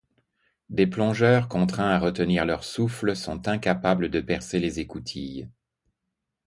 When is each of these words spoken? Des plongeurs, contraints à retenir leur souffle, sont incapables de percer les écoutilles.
Des 0.71 0.87
plongeurs, 0.87 1.47
contraints 1.47 1.91
à 1.91 1.99
retenir 1.99 2.43
leur 2.43 2.63
souffle, 2.63 3.15
sont 3.15 3.47
incapables 3.47 4.09
de 4.09 4.19
percer 4.19 4.57
les 4.57 4.79
écoutilles. 4.79 5.47